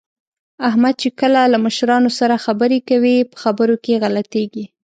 احمد 0.69 0.93
چې 1.01 1.09
کله 1.19 1.41
له 1.53 1.57
مشرانو 1.65 2.09
سره 2.19 2.43
خبرې 2.45 2.79
کوي، 2.89 3.17
په 3.31 3.37
خبرو 3.43 3.75
کې 3.83 3.99
غلطېږي 4.03 4.65